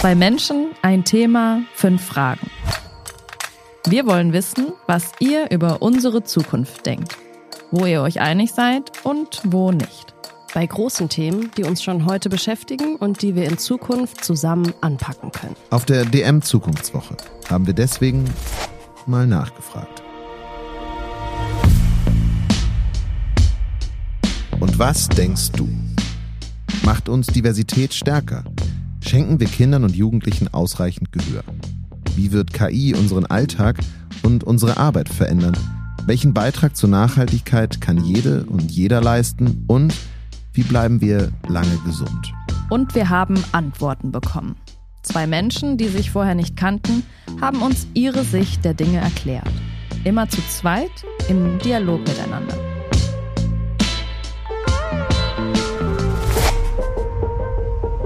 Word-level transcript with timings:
Zwei 0.00 0.14
Menschen, 0.14 0.70
ein 0.80 1.04
Thema, 1.04 1.60
fünf 1.74 2.02
Fragen. 2.02 2.50
Wir 3.86 4.06
wollen 4.06 4.32
wissen, 4.32 4.72
was 4.86 5.12
ihr 5.18 5.50
über 5.50 5.82
unsere 5.82 6.24
Zukunft 6.24 6.86
denkt, 6.86 7.18
wo 7.70 7.84
ihr 7.84 8.00
euch 8.00 8.18
einig 8.18 8.52
seid 8.52 8.92
und 9.04 9.42
wo 9.44 9.72
nicht. 9.72 10.14
Bei 10.54 10.64
großen 10.64 11.10
Themen, 11.10 11.50
die 11.58 11.64
uns 11.64 11.82
schon 11.82 12.06
heute 12.06 12.30
beschäftigen 12.30 12.96
und 12.96 13.20
die 13.20 13.34
wir 13.34 13.44
in 13.44 13.58
Zukunft 13.58 14.24
zusammen 14.24 14.72
anpacken 14.80 15.32
können. 15.32 15.54
Auf 15.68 15.84
der 15.84 16.06
DM 16.06 16.40
Zukunftswoche 16.40 17.18
haben 17.50 17.66
wir 17.66 17.74
deswegen 17.74 18.24
mal 19.04 19.26
nachgefragt. 19.26 20.02
Und 24.60 24.78
was 24.78 25.10
denkst 25.10 25.52
du? 25.52 25.68
Macht 26.84 27.10
uns 27.10 27.26
Diversität 27.26 27.92
stärker? 27.92 28.44
Schenken 29.10 29.40
wir 29.40 29.48
Kindern 29.48 29.82
und 29.82 29.96
Jugendlichen 29.96 30.54
ausreichend 30.54 31.10
Gehör? 31.10 31.42
Wie 32.14 32.30
wird 32.30 32.52
KI 32.52 32.94
unseren 32.94 33.26
Alltag 33.26 33.80
und 34.22 34.44
unsere 34.44 34.76
Arbeit 34.76 35.08
verändern? 35.08 35.56
Welchen 36.06 36.32
Beitrag 36.32 36.76
zur 36.76 36.90
Nachhaltigkeit 36.90 37.80
kann 37.80 38.04
jede 38.04 38.44
und 38.44 38.70
jeder 38.70 39.00
leisten? 39.00 39.64
Und 39.66 39.92
wie 40.52 40.62
bleiben 40.62 41.00
wir 41.00 41.32
lange 41.48 41.76
gesund? 41.84 42.32
Und 42.70 42.94
wir 42.94 43.08
haben 43.08 43.42
Antworten 43.50 44.12
bekommen. 44.12 44.54
Zwei 45.02 45.26
Menschen, 45.26 45.76
die 45.76 45.88
sich 45.88 46.12
vorher 46.12 46.36
nicht 46.36 46.56
kannten, 46.56 47.02
haben 47.40 47.62
uns 47.62 47.88
ihre 47.94 48.22
Sicht 48.22 48.64
der 48.64 48.74
Dinge 48.74 48.98
erklärt. 48.98 49.50
Immer 50.04 50.28
zu 50.28 50.40
zweit 50.42 51.04
im 51.28 51.58
Dialog 51.58 51.98
miteinander. 52.06 52.69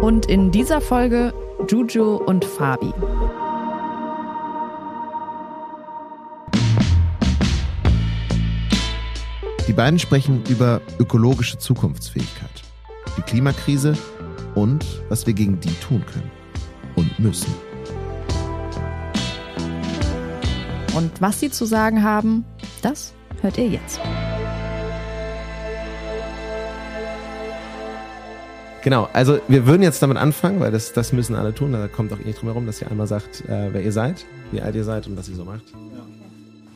Und 0.04 0.26
in 0.26 0.50
dieser 0.50 0.82
Folge 0.82 1.32
Juju 1.66 2.16
und 2.16 2.44
Fabi. 2.44 2.92
Die 9.66 9.72
beiden 9.72 9.98
sprechen 9.98 10.42
über 10.50 10.82
ökologische 10.98 11.56
Zukunftsfähigkeit, 11.56 12.50
die 13.16 13.22
Klimakrise 13.22 13.96
und 14.54 14.84
was 15.08 15.26
wir 15.26 15.32
gegen 15.32 15.58
die 15.60 15.72
tun 15.80 16.04
können 16.04 16.30
und 16.96 17.18
müssen. 17.18 17.54
Und 20.94 21.18
was 21.22 21.40
sie 21.40 21.50
zu 21.50 21.64
sagen 21.64 22.02
haben, 22.02 22.44
das 22.82 23.14
hört 23.40 23.56
ihr 23.56 23.68
jetzt. 23.68 23.98
Genau, 28.84 29.08
also 29.14 29.38
wir 29.48 29.66
würden 29.66 29.82
jetzt 29.82 30.02
damit 30.02 30.18
anfangen, 30.18 30.60
weil 30.60 30.70
das, 30.70 30.92
das 30.92 31.14
müssen 31.14 31.34
alle 31.34 31.54
tun. 31.54 31.72
Da 31.72 31.88
kommt 31.88 32.12
auch 32.12 32.20
eh 32.20 32.24
nicht 32.24 32.38
drum 32.38 32.50
herum, 32.50 32.66
dass 32.66 32.82
ihr 32.82 32.90
einmal 32.90 33.06
sagt, 33.06 33.40
äh, 33.48 33.72
wer 33.72 33.82
ihr 33.82 33.92
seid, 33.92 34.26
wie 34.52 34.60
alt 34.60 34.74
ihr 34.74 34.84
seid 34.84 35.06
und 35.06 35.16
was 35.16 35.26
ihr 35.26 35.36
so 35.36 35.44
macht. 35.46 35.64
Ja. 35.70 36.04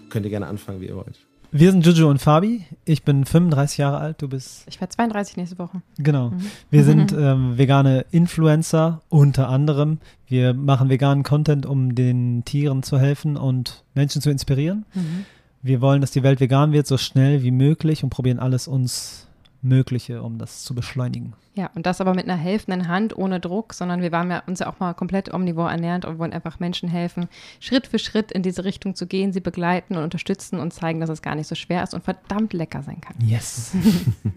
Könnt 0.08 0.24
ihr 0.24 0.30
gerne 0.30 0.46
anfangen, 0.46 0.80
wie 0.80 0.86
ihr 0.86 0.96
wollt. 0.96 1.18
Wir 1.52 1.70
sind 1.70 1.84
Juju 1.84 2.08
und 2.08 2.18
Fabi. 2.18 2.64
Ich 2.86 3.02
bin 3.02 3.26
35 3.26 3.76
Jahre 3.76 3.98
alt, 3.98 4.22
du 4.22 4.28
bist. 4.28 4.64
Ich 4.70 4.80
werde 4.80 4.94
32 4.94 5.36
nächste 5.36 5.58
Woche. 5.58 5.82
Genau. 5.98 6.30
Mhm. 6.30 6.40
Wir 6.70 6.84
sind 6.84 7.12
ähm, 7.18 7.58
vegane 7.58 8.06
Influencer 8.10 9.02
unter 9.10 9.50
anderem. 9.50 9.98
Wir 10.26 10.54
machen 10.54 10.88
veganen 10.88 11.24
Content, 11.24 11.66
um 11.66 11.94
den 11.94 12.42
Tieren 12.46 12.82
zu 12.82 12.98
helfen 12.98 13.36
und 13.36 13.84
Menschen 13.94 14.22
zu 14.22 14.30
inspirieren. 14.30 14.86
Mhm. 14.94 15.26
Wir 15.60 15.82
wollen, 15.82 16.00
dass 16.00 16.12
die 16.12 16.22
Welt 16.22 16.40
vegan 16.40 16.72
wird, 16.72 16.86
so 16.86 16.96
schnell 16.96 17.42
wie 17.42 17.50
möglich 17.50 18.02
und 18.02 18.08
probieren 18.08 18.38
alles 18.38 18.66
uns 18.66 19.27
Mögliche, 19.60 20.22
um 20.22 20.38
das 20.38 20.62
zu 20.62 20.74
beschleunigen. 20.74 21.34
Ja, 21.54 21.70
und 21.74 21.86
das 21.86 22.00
aber 22.00 22.14
mit 22.14 22.24
einer 22.24 22.36
helfenden 22.36 22.86
Hand, 22.86 23.18
ohne 23.18 23.40
Druck, 23.40 23.74
sondern 23.74 24.00
wir 24.00 24.12
waren 24.12 24.30
ja 24.30 24.44
uns 24.46 24.60
ja 24.60 24.68
auch 24.68 24.78
mal 24.78 24.94
komplett 24.94 25.34
omnivor 25.34 25.68
ernährt 25.68 26.04
und 26.04 26.20
wollen 26.20 26.32
einfach 26.32 26.60
Menschen 26.60 26.88
helfen, 26.88 27.26
Schritt 27.58 27.88
für 27.88 27.98
Schritt 27.98 28.30
in 28.30 28.44
diese 28.44 28.62
Richtung 28.62 28.94
zu 28.94 29.08
gehen, 29.08 29.32
sie 29.32 29.40
begleiten 29.40 29.96
und 29.96 30.04
unterstützen 30.04 30.60
und 30.60 30.72
zeigen, 30.72 31.00
dass 31.00 31.10
es 31.10 31.20
gar 31.20 31.34
nicht 31.34 31.48
so 31.48 31.56
schwer 31.56 31.82
ist 31.82 31.94
und 31.94 32.04
verdammt 32.04 32.52
lecker 32.52 32.84
sein 32.84 33.00
kann. 33.00 33.16
Yes. 33.26 33.72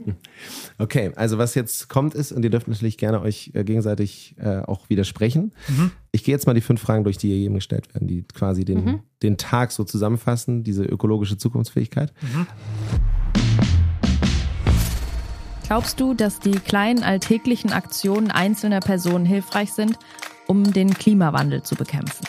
okay, 0.80 1.12
also 1.16 1.38
was 1.38 1.53
jetzt 1.53 1.90
kommt 1.90 2.16
ist, 2.16 2.32
und 2.32 2.44
ihr 2.44 2.50
dürft 2.50 2.68
natürlich 2.68 2.98
gerne 2.98 3.22
euch 3.22 3.52
äh, 3.53 3.64
gegenseitig 3.64 4.36
äh, 4.40 4.62
auch 4.62 4.90
widersprechen. 4.90 5.52
Mhm. 5.68 5.92
Ich 6.12 6.24
gehe 6.24 6.34
jetzt 6.34 6.48
mal 6.48 6.56
die 6.56 6.62
fünf 6.62 6.82
Fragen 6.82 7.03
durch, 7.03 7.20
die 7.20 7.30
ihr 7.30 7.38
jedem 7.38 7.53
gestellt 7.53 7.94
werden, 7.94 8.08
die 8.08 8.24
quasi 8.24 8.66
den, 8.66 8.84
mhm. 8.84 9.00
den 9.22 9.38
Tag 9.38 9.72
so 9.72 9.84
zusammenfassen, 9.84 10.64
diese 10.64 10.84
ökologische 10.84 11.38
Zukunftsfähigkeit. 11.38 12.12
Mhm. 12.22 12.48
Glaubst 15.72 16.02
du, 16.02 16.14
dass 16.14 16.42
die 16.42 16.59
kleinen 16.59 17.02
alltäglichen 17.02 17.72
Aktionen 17.72 18.30
einzelner 18.30 18.82
Personen 18.82 19.24
hilfreich 19.24 19.72
sind, 19.72 19.98
um 20.46 20.74
den 20.74 20.94
Klimawandel 20.94 21.64
zu 21.64 21.76
bekämpfen? 21.76 22.28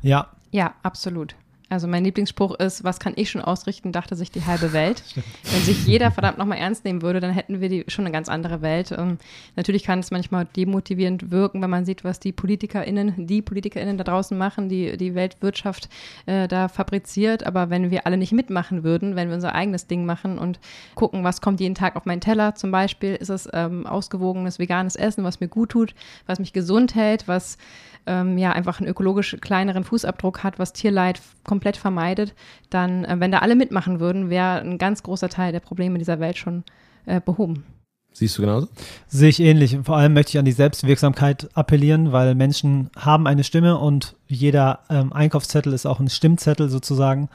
Ja. 0.00 0.28
Ja, 0.52 0.72
absolut. 0.82 1.36
Also 1.70 1.88
mein 1.88 2.04
Lieblingsspruch 2.04 2.54
ist, 2.56 2.84
was 2.84 3.00
kann 3.00 3.14
ich 3.16 3.30
schon 3.30 3.40
ausrichten, 3.40 3.90
dachte 3.90 4.16
sich 4.16 4.30
die 4.30 4.44
halbe 4.44 4.72
Welt. 4.74 5.02
Wenn 5.44 5.62
sich 5.62 5.86
jeder 5.86 6.10
verdammt 6.10 6.36
nochmal 6.36 6.58
ernst 6.58 6.84
nehmen 6.84 7.00
würde, 7.00 7.20
dann 7.20 7.32
hätten 7.32 7.60
wir 7.60 7.70
die, 7.70 7.84
schon 7.88 8.04
eine 8.04 8.12
ganz 8.12 8.28
andere 8.28 8.60
Welt. 8.60 8.92
Ähm, 8.92 9.18
natürlich 9.56 9.82
kann 9.82 9.98
es 9.98 10.10
manchmal 10.10 10.44
demotivierend 10.44 11.30
wirken, 11.30 11.62
wenn 11.62 11.70
man 11.70 11.86
sieht, 11.86 12.04
was 12.04 12.20
die 12.20 12.32
PolitikerInnen, 12.32 13.26
die 13.26 13.40
PolitikerInnen 13.40 13.96
da 13.96 14.04
draußen 14.04 14.36
machen, 14.36 14.68
die 14.68 14.96
die 14.98 15.14
Weltwirtschaft 15.14 15.88
äh, 16.26 16.48
da 16.48 16.68
fabriziert. 16.68 17.46
Aber 17.46 17.70
wenn 17.70 17.90
wir 17.90 18.06
alle 18.06 18.18
nicht 18.18 18.32
mitmachen 18.32 18.84
würden, 18.84 19.16
wenn 19.16 19.28
wir 19.28 19.34
unser 19.34 19.54
eigenes 19.54 19.86
Ding 19.86 20.04
machen 20.04 20.38
und 20.38 20.60
gucken, 20.94 21.24
was 21.24 21.40
kommt 21.40 21.60
jeden 21.60 21.74
Tag 21.74 21.96
auf 21.96 22.04
meinen 22.04 22.20
Teller 22.20 22.54
zum 22.54 22.70
Beispiel, 22.72 23.14
ist 23.14 23.30
es 23.30 23.48
ähm, 23.54 23.86
ausgewogenes 23.86 24.58
veganes 24.58 24.96
Essen, 24.96 25.24
was 25.24 25.40
mir 25.40 25.48
gut 25.48 25.70
tut, 25.70 25.94
was 26.26 26.38
mich 26.38 26.52
gesund 26.52 26.94
hält, 26.94 27.26
was 27.26 27.56
ähm, 28.06 28.38
ja 28.38 28.52
einfach 28.52 28.80
einen 28.80 28.88
ökologisch 28.88 29.36
kleineren 29.40 29.84
Fußabdruck 29.84 30.42
hat, 30.42 30.58
was 30.58 30.72
Tierleid 30.72 31.20
komplett 31.44 31.76
vermeidet, 31.76 32.34
dann, 32.70 33.04
äh, 33.04 33.16
wenn 33.18 33.32
da 33.32 33.38
alle 33.38 33.56
mitmachen 33.56 34.00
würden, 34.00 34.30
wäre 34.30 34.60
ein 34.60 34.78
ganz 34.78 35.02
großer 35.02 35.28
Teil 35.28 35.52
der 35.52 35.60
Probleme 35.60 35.98
dieser 35.98 36.20
Welt 36.20 36.38
schon 36.38 36.64
äh, 37.06 37.20
behoben. 37.20 37.64
Siehst 38.12 38.38
du 38.38 38.42
genauso? 38.42 38.68
Sehe 39.08 39.28
ich 39.28 39.40
ähnlich. 39.40 39.76
vor 39.82 39.96
allem 39.96 40.12
möchte 40.12 40.30
ich 40.30 40.38
an 40.38 40.44
die 40.44 40.52
Selbstwirksamkeit 40.52 41.48
appellieren, 41.54 42.12
weil 42.12 42.36
Menschen 42.36 42.90
haben 42.96 43.26
eine 43.26 43.42
Stimme 43.42 43.78
und 43.78 44.14
jeder 44.28 44.80
ähm, 44.88 45.12
Einkaufszettel 45.12 45.72
ist 45.72 45.84
auch 45.84 45.98
ein 45.98 46.08
Stimmzettel 46.08 46.68
sozusagen. 46.68 47.28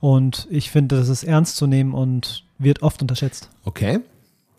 Und 0.00 0.48
ich 0.50 0.70
finde, 0.70 0.96
das 0.96 1.10
ist 1.10 1.22
ernst 1.22 1.56
zu 1.56 1.66
nehmen 1.66 1.92
und 1.92 2.44
wird 2.58 2.82
oft 2.82 3.02
unterschätzt. 3.02 3.50
Okay, 3.64 4.00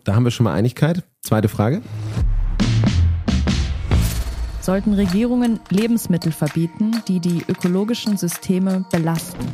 da 0.04 0.14
haben 0.14 0.24
wir 0.24 0.32
schon 0.32 0.44
mal 0.44 0.54
Einigkeit. 0.54 1.04
Zweite 1.22 1.50
Frage. 1.50 1.82
Sollten 4.64 4.94
Regierungen 4.94 5.60
Lebensmittel 5.72 6.32
verbieten, 6.32 7.04
die 7.10 7.20
die 7.20 7.44
ökologischen 7.50 8.16
Systeme 8.16 8.86
belasten? 8.94 9.46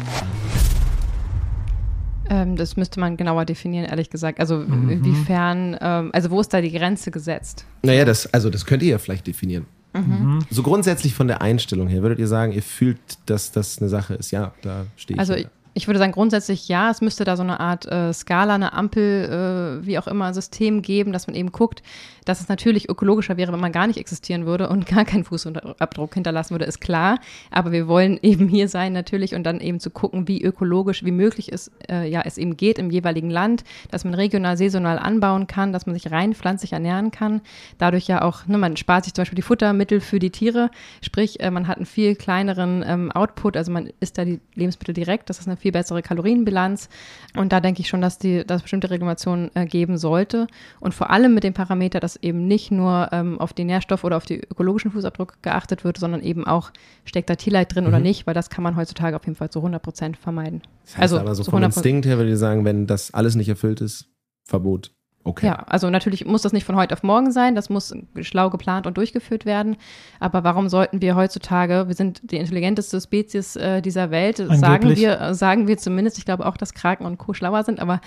Ähm, 2.30 2.56
das 2.56 2.78
müsste 2.78 3.00
man 3.00 3.18
genauer 3.18 3.46
definieren, 3.46 3.86
ehrlich 3.86 4.12
gesagt. 4.12 4.40
Also 4.40 4.58
mhm. 4.58 4.88
inwiefern, 4.88 5.76
ähm, 5.82 6.12
also 6.14 6.30
wo 6.30 6.40
ist 6.40 6.54
da 6.54 6.62
die 6.62 6.72
Grenze 6.72 7.10
gesetzt? 7.10 7.66
Naja, 7.82 8.06
das, 8.06 8.32
also 8.32 8.52
das 8.52 8.68
könnt 8.68 8.84
ihr 8.84 8.90
ja 8.90 8.98
vielleicht 9.00 9.26
definieren. 9.26 9.66
Mhm. 9.94 10.46
So 10.52 10.62
grundsätzlich 10.62 11.16
von 11.16 11.28
der 11.28 11.42
Einstellung 11.42 11.88
her, 11.88 12.04
würdet 12.04 12.20
ihr 12.20 12.28
sagen, 12.28 12.52
ihr 12.52 12.62
fühlt, 12.62 13.00
dass 13.26 13.52
das 13.52 13.80
eine 13.80 13.90
Sache 13.90 14.14
ist? 14.14 14.30
Ja, 14.30 14.54
da 14.62 14.86
stehe 14.96 15.16
ich. 15.16 15.20
Also 15.20 15.36
wieder. 15.36 15.50
Ich 15.76 15.88
würde 15.88 16.00
sagen, 16.00 16.12
grundsätzlich 16.12 16.68
ja, 16.68 16.92
es 16.92 17.00
müsste 17.00 17.24
da 17.24 17.38
so 17.38 17.44
eine 17.44 17.60
Art 17.60 17.86
äh, 17.86 18.12
Skala, 18.12 18.56
eine 18.56 18.74
Ampel, 18.74 19.80
äh, 19.82 19.86
wie 19.86 19.98
auch 19.98 20.08
immer, 20.08 20.34
System 20.34 20.82
geben, 20.82 21.14
dass 21.14 21.28
man 21.28 21.36
eben 21.36 21.52
guckt, 21.52 21.84
dass 22.30 22.42
es 22.42 22.48
natürlich 22.48 22.90
ökologischer 22.90 23.38
wäre, 23.38 23.52
wenn 23.52 23.60
man 23.60 23.72
gar 23.72 23.88
nicht 23.88 23.98
existieren 23.98 24.46
würde 24.46 24.70
und 24.70 24.86
gar 24.86 25.04
keinen 25.04 25.24
Fußabdruck 25.24 26.14
hinterlassen 26.14 26.52
würde, 26.52 26.66
ist 26.66 26.80
klar. 26.80 27.18
Aber 27.50 27.72
wir 27.72 27.88
wollen 27.88 28.20
eben 28.22 28.48
hier 28.48 28.68
sein 28.70 28.94
natürlich 28.94 29.34
und 29.34 29.44
dann 29.44 29.60
eben 29.60 29.80
zu 29.80 29.90
gucken, 29.90 30.28
wie 30.28 30.44
ökologisch, 30.44 31.04
wie 31.04 31.12
möglich 31.12 31.52
es, 31.52 31.72
äh, 31.90 32.08
ja, 32.08 32.22
es 32.24 32.38
eben 32.38 32.56
geht 32.56 32.78
im 32.78 32.92
jeweiligen 32.92 33.32
Land, 33.32 33.64
dass 33.90 34.06
man 34.06 34.14
regional, 34.14 34.58
saisonal 34.58 35.00
anbauen 35.00 35.48
kann, 35.48 35.74
dass 35.74 35.88
man 35.88 35.96
sich 35.96 36.12
rein 36.12 36.36
pflanzlich 36.36 36.74
ernähren 36.74 37.10
kann. 37.10 37.42
Dadurch 37.80 38.08
ja 38.08 38.22
auch, 38.22 38.46
ne, 38.46 38.60
man 38.60 38.78
spart 38.78 39.06
sich 39.06 39.16
zum 39.16 39.24
Beispiel 39.24 39.38
die 39.38 39.42
Futtermittel 39.42 40.00
für 40.00 40.20
die 40.20 40.30
Tiere, 40.30 40.70
sprich, 41.02 41.40
äh, 41.40 41.50
man 41.50 41.68
hat 41.68 41.78
einen 41.78 41.88
viel 41.88 42.16
kleineren 42.16 42.84
ähm, 42.86 43.12
Output, 43.12 43.58
also 43.58 43.72
man 43.72 43.90
isst 44.02 44.20
da 44.20 44.26
die 44.26 44.40
Lebensmittel 44.54 44.94
direkt, 44.94 45.32
das 45.32 45.40
ist 45.40 45.48
eine 45.48 45.58
viel 45.58 45.72
bessere 45.72 46.04
Kalorienbilanz. 46.04 46.90
Und 47.36 47.52
da 47.52 47.60
denke 47.60 47.82
ich 47.82 47.88
schon, 47.88 48.02
dass 48.02 48.20
die, 48.20 48.46
dass 48.46 48.62
bestimmte 48.62 48.92
Regulationen 48.92 49.50
äh, 49.56 49.66
geben 49.66 49.98
sollte. 49.98 50.46
Und 50.80 50.94
vor 50.94 51.10
allem 51.10 51.34
mit 51.34 51.44
dem 51.44 51.54
Parameter, 51.54 52.00
dass 52.00 52.19
eben 52.22 52.48
nicht 52.48 52.72
nur 52.72 53.10
ähm, 53.12 53.40
auf 53.40 53.54
die 53.54 53.64
Nährstoffe 53.64 54.04
oder 54.04 54.18
auf 54.18 54.26
die 54.26 54.40
ökologischen 54.40 54.92
Fußabdruck 54.92 55.42
geachtet 55.42 55.84
wird, 55.84 55.98
sondern 55.98 56.22
eben 56.22 56.46
auch, 56.46 56.72
steckt 57.06 57.30
da 57.30 57.36
Tierleid 57.36 57.74
drin 57.74 57.86
mhm. 57.86 57.90
oder 57.90 58.00
nicht, 58.00 58.28
weil 58.28 58.34
das 58.34 58.50
kann 58.50 58.64
man 58.64 58.76
heutzutage 58.76 59.16
auf 59.16 59.26
jeden 59.26 59.36
Fall 59.36 59.50
zu 59.50 59.60
100 59.60 59.82
Prozent 59.82 60.18
vermeiden. 60.18 60.62
Das 60.84 60.94
heißt 60.94 61.02
also 61.02 61.20
aber 61.20 61.36
so 61.36 61.44
vom 61.44 61.64
Instinkt 61.64 62.06
her 62.06 62.18
würde 62.18 62.32
ich 62.32 62.38
sagen, 62.38 62.66
wenn 62.66 62.88
das 62.88 63.14
alles 63.14 63.36
nicht 63.36 63.50
erfüllt 63.50 63.82
ist, 63.82 64.06
Verbot. 64.44 64.92
Okay. 65.26 65.48
Ja, 65.48 65.56
also 65.68 65.90
natürlich 65.90 66.26
muss 66.26 66.44
das 66.44 66.54
nicht 66.54 66.64
von 66.64 66.78
heute 66.78 66.94
auf 66.94 67.04
morgen 67.04 67.32
sein, 67.32 67.54
das 67.54 67.70
muss 67.70 67.94
schlau 68.22 68.50
geplant 68.50 68.88
und 68.88 68.98
durchgeführt 68.98 69.46
werden. 69.46 69.76
Aber 70.20 70.46
warum 70.46 70.70
sollten 70.70 71.02
wir 71.02 71.16
heutzutage, 71.16 71.88
wir 71.88 71.96
sind 71.96 72.32
die 72.32 72.38
intelligenteste 72.38 73.00
Spezies 73.02 73.58
äh, 73.58 73.82
dieser 73.82 74.12
Welt, 74.12 74.38
sagen 74.38 74.96
wir, 74.96 75.34
sagen 75.34 75.68
wir 75.68 75.78
zumindest, 75.78 76.18
ich 76.18 76.26
glaube 76.26 76.46
auch, 76.46 76.56
dass 76.56 76.74
Kraken 76.74 77.06
und 77.06 77.18
Co. 77.18 77.34
schlauer 77.34 77.64
sind, 77.64 77.80
aber 77.80 78.00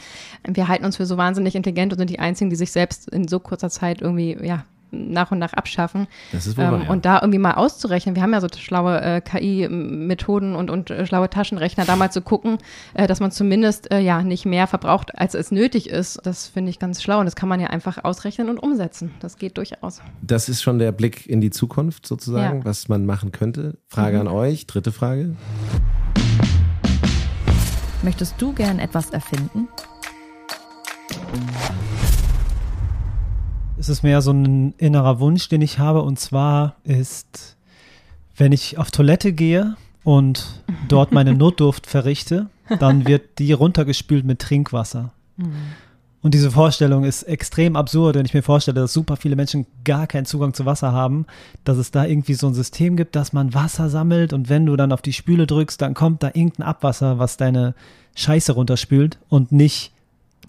wir 0.48 0.68
halten 0.68 0.86
uns 0.86 0.96
für 0.96 1.06
so 1.06 1.18
wahnsinnig 1.18 1.54
intelligent 1.54 1.92
und 1.92 1.98
sind 1.98 2.10
die 2.10 2.18
einzigen, 2.18 2.48
die 2.48 2.56
sich 2.56 2.72
selbst 2.72 3.10
in 3.10 3.28
so 3.28 3.40
kurzer 3.40 3.68
Zeit 3.68 4.00
irgendwie, 4.00 4.38
ja, 4.42 4.64
nach 4.92 5.32
und 5.32 5.38
nach 5.38 5.52
abschaffen. 5.54 6.06
Das 6.32 6.46
ist 6.46 6.56
wohl 6.56 6.64
Ähm, 6.64 6.70
wahr, 6.72 6.82
ja. 6.84 6.90
Und 6.90 7.04
da 7.04 7.18
irgendwie 7.20 7.38
mal 7.38 7.54
auszurechnen, 7.54 8.14
wir 8.14 8.22
haben 8.22 8.32
ja 8.32 8.40
so 8.40 8.48
schlaue 8.56 9.00
äh, 9.00 9.20
KI-Methoden 9.20 10.54
und, 10.54 10.70
und 10.70 10.90
äh, 10.90 11.06
schlaue 11.06 11.28
Taschenrechner, 11.30 11.84
da 11.84 11.96
mal 11.96 12.10
zu 12.10 12.20
gucken, 12.22 12.58
äh, 12.94 13.06
dass 13.06 13.18
man 13.20 13.30
zumindest 13.30 13.90
äh, 13.90 14.00
ja 14.00 14.22
nicht 14.22 14.44
mehr 14.46 14.66
verbraucht, 14.66 15.18
als 15.18 15.34
es 15.34 15.50
nötig 15.50 15.88
ist. 15.88 16.20
Das 16.24 16.46
finde 16.48 16.70
ich 16.70 16.78
ganz 16.78 17.02
schlau 17.02 17.18
und 17.18 17.24
das 17.24 17.36
kann 17.36 17.48
man 17.48 17.58
ja 17.60 17.68
einfach 17.68 18.04
ausrechnen 18.04 18.48
und 18.48 18.58
umsetzen. 18.58 19.10
Das 19.20 19.36
geht 19.38 19.56
durchaus. 19.58 20.00
Das 20.20 20.48
ist 20.48 20.62
schon 20.62 20.78
der 20.78 20.92
Blick 20.92 21.26
in 21.26 21.40
die 21.40 21.50
Zukunft 21.50 22.06
sozusagen, 22.06 22.58
Ja. 22.60 22.64
was 22.64 22.88
man 22.88 23.06
machen 23.06 23.32
könnte. 23.32 23.78
Frage 23.88 24.20
an 24.20 24.28
euch, 24.28 24.66
dritte 24.66 24.92
Frage. 24.92 25.34
Möchtest 28.02 28.34
du 28.42 28.52
gern 28.52 28.78
etwas 28.78 29.10
erfinden? 29.10 29.68
Es 33.82 33.88
ist 33.88 34.04
mehr 34.04 34.22
so 34.22 34.30
ein 34.30 34.74
innerer 34.78 35.18
Wunsch, 35.18 35.48
den 35.48 35.60
ich 35.60 35.80
habe. 35.80 36.02
Und 36.02 36.20
zwar 36.20 36.76
ist, 36.84 37.56
wenn 38.36 38.52
ich 38.52 38.78
auf 38.78 38.92
Toilette 38.92 39.32
gehe 39.32 39.74
und 40.04 40.62
dort 40.88 41.10
meine 41.10 41.34
Notdurft 41.34 41.88
verrichte, 41.88 42.46
dann 42.78 43.08
wird 43.08 43.40
die 43.40 43.52
runtergespült 43.52 44.24
mit 44.24 44.38
Trinkwasser. 44.38 45.12
Und 46.22 46.32
diese 46.32 46.52
Vorstellung 46.52 47.02
ist 47.02 47.24
extrem 47.24 47.74
absurd, 47.74 48.14
wenn 48.14 48.24
ich 48.24 48.34
mir 48.34 48.44
vorstelle, 48.44 48.82
dass 48.82 48.92
super 48.92 49.16
viele 49.16 49.34
Menschen 49.34 49.66
gar 49.82 50.06
keinen 50.06 50.26
Zugang 50.26 50.54
zu 50.54 50.64
Wasser 50.64 50.92
haben, 50.92 51.26
dass 51.64 51.76
es 51.76 51.90
da 51.90 52.04
irgendwie 52.04 52.34
so 52.34 52.46
ein 52.46 52.54
System 52.54 52.96
gibt, 52.96 53.16
dass 53.16 53.32
man 53.32 53.52
Wasser 53.52 53.90
sammelt 53.90 54.32
und 54.32 54.48
wenn 54.48 54.64
du 54.64 54.76
dann 54.76 54.92
auf 54.92 55.02
die 55.02 55.12
Spüle 55.12 55.48
drückst, 55.48 55.82
dann 55.82 55.94
kommt 55.94 56.22
da 56.22 56.28
irgendein 56.28 56.68
Abwasser, 56.68 57.18
was 57.18 57.36
deine 57.36 57.74
Scheiße 58.14 58.52
runterspült 58.52 59.18
und 59.28 59.50
nicht 59.50 59.92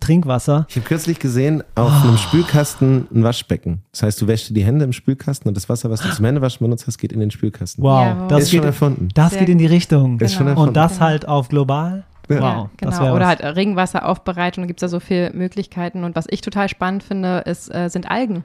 Trinkwasser. 0.04 0.66
Ich 0.70 0.76
habe 0.76 0.86
kürzlich 0.86 1.20
gesehen, 1.20 1.64
auf 1.76 1.92
einem 2.04 2.18
Spülkasten 2.18 3.08
ein 3.14 3.24
Waschbecken. 3.24 3.82
Das 3.92 4.04
heißt, 4.04 4.22
du 4.22 4.28
wäschst 4.28 4.50
dir 4.50 4.54
die 4.54 4.64
Hände 4.66 4.84
im 4.86 4.94
Spülkasten 4.94 5.48
und 5.48 5.56
das 5.56 5.70
Wasser, 5.70 5.90
was 5.90 6.02
du 6.02 6.10
zum 6.12 6.26
Händewaschen 6.26 6.60
benutzt 6.66 6.86
hast, 6.88 6.98
geht 6.98 7.14
in 7.14 7.20
den 7.20 7.32
Spülkasten. 7.32 7.84
Wow, 7.84 8.06
Jawohl. 8.06 8.28
das 8.28 8.44
ist 8.44 8.50
schon 8.52 8.60
geht, 8.60 8.66
erfunden. 8.66 9.08
das 9.14 9.32
Sehr 9.32 9.40
geht 9.40 9.50
in 9.50 9.58
die 9.58 9.66
Richtung. 9.66 10.20
Ist 10.20 10.34
schon 10.34 10.40
Genau. 10.46 10.52
erfunden. 10.52 10.68
Und 10.70 10.74
das 10.76 11.00
halt 11.00 11.28
auf 11.28 11.48
global. 11.50 12.04
Ja. 12.30 12.40
Wow, 12.42 12.70
genau. 12.78 12.92
das 12.92 13.00
wäre 13.02 13.14
Oder 13.16 13.28
halt 13.28 13.42
Regenwasseraufbereitung, 13.44 14.64
da 14.64 14.68
gibt 14.68 14.80
es 14.80 14.82
ja 14.82 14.88
so 14.88 15.00
viele 15.00 15.32
Möglichkeiten. 15.34 16.04
Und 16.04 16.16
was 16.16 16.26
ich 16.30 16.42
total 16.42 16.70
spannend 16.70 17.04
finde, 17.04 17.40
ist, 17.46 17.74
äh, 17.74 17.90
sind 17.90 18.10
Algen. 18.10 18.44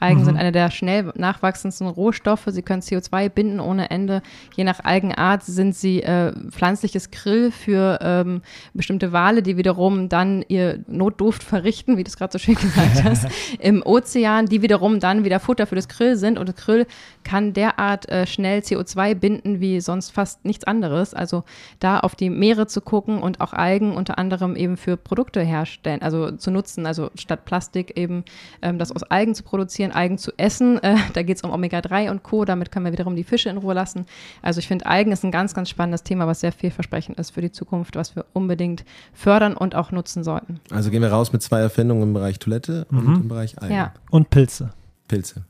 Algen 0.00 0.20
Mhm. 0.20 0.24
sind 0.24 0.36
eine 0.36 0.52
der 0.52 0.70
schnell 0.70 1.12
nachwachsendsten 1.14 1.86
Rohstoffe. 1.86 2.44
Sie 2.46 2.62
können 2.62 2.82
CO2 2.82 3.28
binden 3.28 3.60
ohne 3.60 3.90
Ende. 3.90 4.22
Je 4.56 4.64
nach 4.64 4.84
Algenart 4.84 5.42
sind 5.44 5.74
sie 5.74 6.02
äh, 6.02 6.32
pflanzliches 6.50 7.10
Grill 7.10 7.50
für 7.50 7.98
ähm, 8.02 8.42
bestimmte 8.74 9.12
Wale, 9.12 9.42
die 9.42 9.56
wiederum 9.56 10.08
dann 10.08 10.44
ihr 10.48 10.80
Notduft 10.88 11.42
verrichten, 11.42 11.96
wie 11.96 12.04
du 12.04 12.08
es 12.08 12.16
gerade 12.16 12.32
so 12.32 12.38
schön 12.38 12.54
gesagt 12.54 13.04
hast, 13.04 13.26
im 13.58 13.82
Ozean, 13.84 14.46
die 14.46 14.62
wiederum 14.62 15.00
dann 15.00 15.24
wieder 15.24 15.40
Futter 15.40 15.66
für 15.66 15.76
das 15.76 15.88
Grill 15.88 16.16
sind. 16.16 16.38
Und 16.38 16.48
das 16.48 16.56
Grill 16.56 16.86
kann 17.24 17.52
derart 17.52 18.08
äh, 18.08 18.26
schnell 18.26 18.60
CO2 18.60 19.14
binden 19.14 19.60
wie 19.60 19.80
sonst 19.80 20.10
fast 20.10 20.44
nichts 20.44 20.64
anderes. 20.64 21.14
Also 21.14 21.44
da 21.78 22.00
auf 22.00 22.14
die 22.14 22.30
Meere 22.30 22.66
zu 22.66 22.80
gucken 22.80 23.22
und 23.22 23.40
auch 23.40 23.52
Algen 23.52 23.92
unter 23.92 24.18
anderem 24.18 24.56
eben 24.56 24.76
für 24.76 24.96
Produkte 24.96 25.40
herstellen, 25.42 26.02
also 26.02 26.30
zu 26.32 26.50
nutzen, 26.50 26.86
also 26.86 27.10
statt 27.14 27.44
Plastik 27.44 27.96
eben 27.96 28.24
ähm, 28.62 28.78
das 28.78 28.92
aus 28.92 29.02
Algen 29.04 29.34
zu 29.34 29.42
produzieren, 29.42 29.89
Algen 29.90 30.18
zu 30.18 30.32
essen. 30.36 30.82
Äh, 30.82 30.96
da 31.12 31.22
geht 31.22 31.36
es 31.36 31.42
um 31.42 31.50
Omega-3 31.50 32.10
und 32.10 32.22
Co. 32.22 32.44
Damit 32.44 32.70
können 32.70 32.84
wir 32.86 32.92
wiederum 32.92 33.16
die 33.16 33.24
Fische 33.24 33.48
in 33.48 33.58
Ruhe 33.58 33.74
lassen. 33.74 34.06
Also 34.42 34.58
ich 34.58 34.68
finde, 34.68 34.86
Algen 34.86 35.12
ist 35.12 35.24
ein 35.24 35.30
ganz, 35.30 35.54
ganz 35.54 35.68
spannendes 35.68 36.02
Thema, 36.02 36.26
was 36.26 36.40
sehr 36.40 36.52
vielversprechend 36.52 37.18
ist 37.18 37.30
für 37.30 37.40
die 37.40 37.52
Zukunft, 37.52 37.96
was 37.96 38.16
wir 38.16 38.24
unbedingt 38.32 38.84
fördern 39.12 39.56
und 39.56 39.74
auch 39.74 39.92
nutzen 39.92 40.24
sollten. 40.24 40.60
Also 40.70 40.90
gehen 40.90 41.02
wir 41.02 41.10
raus 41.10 41.32
mit 41.32 41.42
zwei 41.42 41.60
Erfindungen 41.60 42.02
im 42.02 42.14
Bereich 42.14 42.38
Toilette 42.38 42.86
und 42.90 43.06
im 43.06 43.28
Bereich 43.28 43.60
Algen. 43.60 43.74
Ja. 43.74 43.92
Und 44.10 44.30
Pilze. 44.30 44.70
Pilze. 45.08 45.44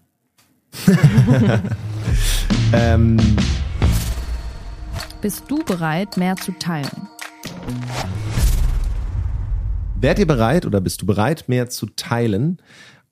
ähm, 2.72 3.16
Bist 5.20 5.44
du 5.48 5.64
bereit, 5.64 6.16
mehr 6.16 6.36
zu 6.36 6.52
teilen? 6.52 7.08
Wärt 10.00 10.18
ihr 10.18 10.26
bereit 10.26 10.64
oder 10.64 10.80
bist 10.80 11.02
du 11.02 11.06
bereit, 11.06 11.48
mehr 11.48 11.68
zu 11.68 11.86
teilen, 11.94 12.58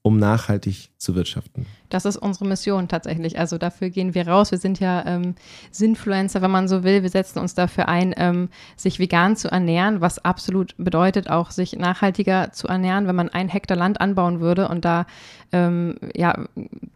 um 0.09 0.17
nachhaltig 0.17 0.89
zu 0.97 1.15
wirtschaften? 1.15 1.67
Das 1.89 2.05
ist 2.05 2.17
unsere 2.17 2.47
Mission 2.47 2.89
tatsächlich. 2.89 3.39
Also 3.39 3.57
dafür 3.57 3.91
gehen 3.91 4.15
wir 4.15 4.29
raus. 4.29 4.51
Wir 4.51 4.59
sind 4.59 4.79
ja 4.81 5.05
ähm, 5.07 5.35
Sinfluencer, 5.71 6.43
wenn 6.43 6.51
man 6.51 6.69
so 6.69 6.85
will. 6.85 7.03
Wir 7.03 7.11
setzen 7.11 7.39
uns 7.39 7.55
dafür 7.55 7.89
ein, 7.89 8.15
ähm, 8.17 8.51
sich 8.77 8.99
vegan 8.99 9.37
zu 9.37 9.51
ernähren, 9.51 10.01
was 10.01 10.25
absolut 10.25 10.75
bedeutet, 10.77 11.31
auch 11.31 11.51
sich 11.51 11.77
nachhaltiger 11.77 12.53
zu 12.53 12.69
ernähren. 12.69 13.07
Wenn 13.07 13.17
man 13.17 13.31
ein 13.31 13.49
Hektar 13.49 13.77
Land 13.77 14.01
anbauen 14.01 14.41
würde 14.41 14.69
und 14.69 14.85
da, 14.85 15.07
ähm, 15.53 15.97
ja, 16.15 16.45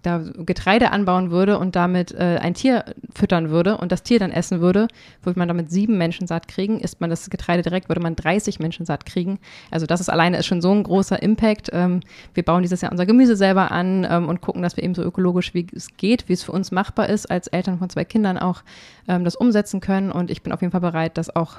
da 0.03 0.19
Getreide 0.19 0.91
anbauen 0.91 1.31
würde 1.31 1.59
und 1.59 1.75
damit 1.75 2.13
äh, 2.13 2.39
ein 2.41 2.55
Tier 2.55 2.85
füttern 3.15 3.51
würde 3.51 3.79
und 3.79 3.93
das 3.93 4.03
Tier 4.03 4.19
dann 4.19 4.31
essen 4.31 4.61
würde, 4.61 4.89
würde 5.23 5.39
man 5.39 5.49
damit 5.49 5.71
sieben 5.71 5.97
Menschen 5.97 6.27
satt 6.27 6.49
kriegen. 6.49 6.81
Isst 6.81 7.01
man 7.01 7.09
das 7.09 7.31
Getreide 7.31 7.63
direkt, 7.63 7.89
würde 7.89 8.03
man 8.03 8.15
30 8.15 8.59
Menschen 8.59 8.85
satt 8.85 9.07
kriegen. 9.07 9.39
Also 9.71 9.87
das 9.87 10.01
ist 10.01 10.11
alleine 10.11 10.37
ist 10.39 10.47
schon 10.47 10.61
so 10.61 10.73
ein 10.73 10.83
großer 10.83 11.23
Impact. 11.23 11.71
Ähm, 11.73 12.01
wir 12.35 12.43
bauen 12.43 12.63
dieses 12.63 12.83
Jahr 12.83 12.93
unser 12.93 13.07
Gemüse 13.07 13.37
selber 13.37 13.71
an 13.71 14.07
ähm, 14.09 14.29
und 14.29 14.43
gucken, 14.43 14.61
dass 14.61 14.77
wir 14.77 14.82
eben 14.83 14.95
so 14.95 15.03
ökologisch 15.03 15.55
wie 15.55 15.67
es 15.75 15.97
geht, 15.97 16.29
wie 16.29 16.33
es 16.33 16.43
für 16.43 16.53
uns 16.53 16.71
machbar 16.71 17.09
ist, 17.09 17.31
als 17.31 17.47
Eltern 17.47 17.79
von 17.79 17.89
zwei 17.89 18.05
Kindern 18.05 18.39
auch 18.39 18.63
ähm, 19.09 19.25
das 19.25 19.37
umsetzen 19.37 19.81
können. 19.81 20.13
Und 20.13 20.31
ich 20.31 20.43
bin 20.43 20.53
auf 20.53 20.61
jeden 20.61 20.73
Fall 20.73 20.81
bereit, 20.81 21.17
das 21.17 21.35
auch 21.35 21.57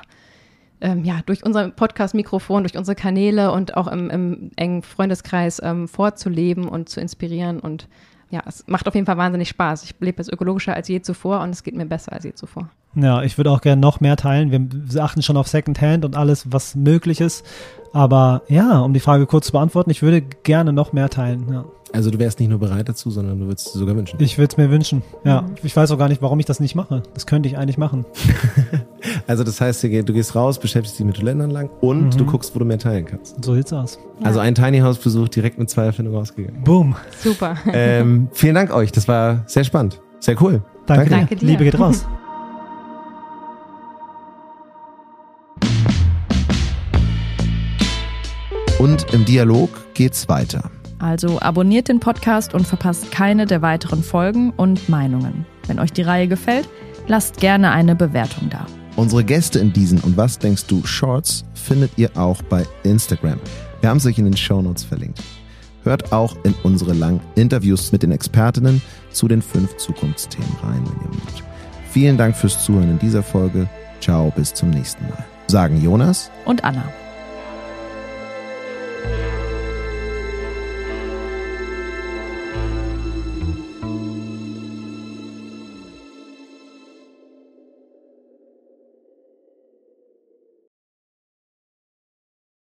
ähm, 0.81 1.03
ja, 1.05 1.21
durch 1.25 1.45
unser 1.45 1.69
Podcast-Mikrofon, 1.69 2.63
durch 2.63 2.77
unsere 2.77 2.95
Kanäle 2.95 3.51
und 3.51 3.77
auch 3.77 3.87
im, 3.87 4.09
im 4.09 4.51
engen 4.57 4.83
Freundeskreis 4.83 5.61
ähm, 5.63 5.87
vorzuleben 5.87 6.67
und 6.67 6.89
zu 6.89 6.99
inspirieren. 6.99 7.59
Und 7.59 7.87
ja, 8.29 8.41
es 8.45 8.67
macht 8.67 8.87
auf 8.87 8.95
jeden 8.95 9.05
Fall 9.05 9.17
wahnsinnig 9.17 9.49
Spaß. 9.49 9.83
Ich 9.83 9.95
lebe 9.99 10.17
jetzt 10.17 10.31
ökologischer 10.31 10.75
als 10.75 10.89
je 10.89 11.01
zuvor 11.01 11.39
und 11.39 11.51
es 11.51 11.63
geht 11.63 11.75
mir 11.75 11.85
besser 11.85 12.11
als 12.11 12.25
je 12.25 12.33
zuvor. 12.33 12.69
Ja, 12.95 13.23
ich 13.23 13.37
würde 13.37 13.51
auch 13.51 13.61
gerne 13.61 13.81
noch 13.81 13.99
mehr 14.01 14.15
teilen. 14.17 14.51
Wir 14.91 15.03
achten 15.03 15.21
schon 15.21 15.37
auf 15.37 15.47
Secondhand 15.47 16.05
und 16.05 16.15
alles, 16.15 16.51
was 16.51 16.75
möglich 16.75 17.21
ist. 17.21 17.45
Aber 17.91 18.41
ja, 18.47 18.79
um 18.79 18.93
die 18.93 18.99
Frage 18.99 19.25
kurz 19.27 19.47
zu 19.47 19.51
beantworten, 19.51 19.89
ich 19.91 20.01
würde 20.01 20.21
gerne 20.21 20.73
noch 20.73 20.93
mehr 20.93 21.09
teilen. 21.09 21.45
Ja. 21.51 21.65
Also 21.91 22.09
du 22.09 22.17
wärst 22.17 22.39
nicht 22.39 22.49
nur 22.49 22.57
bereit 22.57 22.89
dazu, 22.89 23.11
sondern 23.11 23.39
du 23.39 23.45
würdest 23.45 23.67
es 23.67 23.73
sogar 23.73 23.95
wünschen. 23.95 24.19
Ich 24.19 24.39
würde 24.39 24.51
es 24.51 24.57
mir 24.57 24.71
wünschen. 24.71 25.03
Ja, 25.23 25.45
ich 25.61 25.75
weiß 25.75 25.91
auch 25.91 25.99
gar 25.99 26.09
nicht, 26.09 26.23
warum 26.23 26.39
ich 26.39 26.47
das 26.47 26.59
nicht 26.59 26.73
mache. 26.73 27.03
Das 27.13 27.27
könnte 27.27 27.47
ich 27.49 27.57
eigentlich 27.57 27.77
machen. 27.77 28.05
Also 29.27 29.43
das 29.43 29.59
heißt, 29.61 29.83
du 29.83 29.89
geh- 29.89 30.01
du 30.03 30.13
gehst 30.13 30.33
raus, 30.35 30.59
beschäftigst 30.59 30.97
dich 30.99 31.05
mit 31.05 31.15
Toilettenanlagen 31.15 31.69
und 31.81 32.19
du 32.19 32.25
guckst, 32.25 32.53
wo 32.55 32.59
du 32.59 32.65
mehr 32.65 32.79
teilen 32.79 33.05
kannst. 33.05 33.43
So 33.43 33.53
sieht's 33.53 33.71
aus. 33.71 33.99
Also 34.21 34.39
ein 34.39 34.55
Tiny 34.55 34.79
House 34.79 34.97
Besuch 34.97 35.27
direkt 35.29 35.59
mit 35.59 35.69
zwei 35.69 35.85
Erfindungen 35.85 36.17
rausgegangen. 36.17 36.63
Boom. 36.63 36.95
Super. 37.21 37.55
ähm, 37.71 38.27
vielen 38.31 38.55
Dank 38.55 38.73
euch, 38.73 38.91
das 38.91 39.07
war 39.07 39.43
sehr 39.45 39.63
spannend. 39.65 40.01
Sehr 40.19 40.41
cool. 40.41 40.61
Danke, 40.87 41.05
dir. 41.05 41.09
Danke 41.11 41.35
dir. 41.35 41.45
Liebe 41.45 41.63
geht 41.65 41.79
raus. 41.79 42.05
Und 48.83 49.13
im 49.13 49.23
Dialog 49.23 49.69
geht's 49.93 50.27
weiter. 50.27 50.69
Also 50.99 51.39
abonniert 51.39 51.87
den 51.87 52.01
Podcast 52.01 52.53
und 52.53 52.67
verpasst 52.67 53.13
keine 53.13 53.45
der 53.45 53.61
weiteren 53.61 54.03
Folgen 54.03 54.51
und 54.57 54.89
Meinungen. 54.89 55.45
Wenn 55.67 55.79
euch 55.79 55.93
die 55.93 56.01
Reihe 56.01 56.27
gefällt, 56.27 56.67
lasst 57.07 57.37
gerne 57.37 57.71
eine 57.71 57.95
Bewertung 57.95 58.49
da. 58.49 58.65
Unsere 58.97 59.23
Gäste 59.23 59.59
in 59.59 59.71
diesen 59.71 60.01
und 60.01 60.17
was 60.17 60.37
denkst 60.37 60.65
du 60.67 60.85
Shorts 60.85 61.45
findet 61.53 61.91
ihr 61.95 62.11
auch 62.17 62.41
bei 62.41 62.65
Instagram. 62.83 63.39
Wir 63.79 63.89
haben 63.89 63.99
es 63.99 64.05
euch 64.05 64.19
in 64.19 64.25
den 64.25 64.35
Shownotes 64.35 64.83
verlinkt. 64.83 65.23
Hört 65.85 66.11
auch 66.11 66.35
in 66.43 66.53
unsere 66.63 66.91
langen 66.91 67.21
Interviews 67.35 67.93
mit 67.93 68.03
den 68.03 68.11
Expertinnen 68.11 68.81
zu 69.11 69.29
den 69.29 69.41
fünf 69.41 69.77
Zukunftsthemen 69.77 70.57
rein, 70.61 70.83
wenn 70.83 71.09
ihr 71.09 71.15
mögt. 71.15 71.43
Vielen 71.89 72.17
Dank 72.17 72.35
fürs 72.35 72.61
Zuhören 72.65 72.91
in 72.91 72.99
dieser 72.99 73.23
Folge. 73.23 73.69
Ciao, 74.01 74.29
bis 74.35 74.53
zum 74.53 74.71
nächsten 74.71 75.07
Mal. 75.07 75.23
Sagen 75.47 75.81
Jonas 75.81 76.29
Und 76.43 76.65
Anna. 76.65 76.83